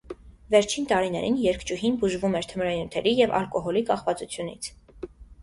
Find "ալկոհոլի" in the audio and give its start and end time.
3.43-3.87